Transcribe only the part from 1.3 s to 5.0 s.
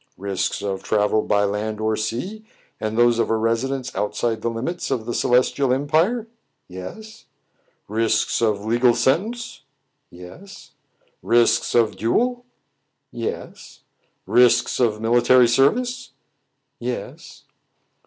land or sea, and those of a residence outside the limits